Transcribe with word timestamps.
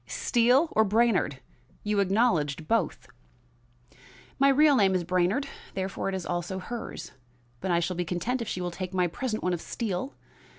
Steele 0.07 0.67
or 0.71 0.83
Brainard? 0.83 1.41
You 1.83 1.99
acknowledged 1.99 2.67
both." 2.67 3.07
"My 4.39 4.49
real 4.49 4.75
name 4.75 4.95
is 4.95 5.03
Brainard; 5.03 5.47
therefore, 5.75 6.09
it 6.09 6.15
is 6.15 6.25
also 6.25 6.57
hers. 6.57 7.11
But 7.59 7.69
I 7.69 7.79
shall 7.79 7.95
be 7.95 8.03
content 8.03 8.41
if 8.41 8.47
she 8.47 8.61
will 8.61 8.71
take 8.71 8.95
my 8.95 9.05
present 9.05 9.43
one 9.43 9.53
of 9.53 9.61
Steele. 9.61 10.15